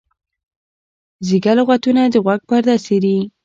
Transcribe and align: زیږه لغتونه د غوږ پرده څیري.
زیږه 1.27 1.53
لغتونه 1.59 2.01
د 2.13 2.15
غوږ 2.25 2.41
پرده 2.49 2.75
څیري. 2.85 3.17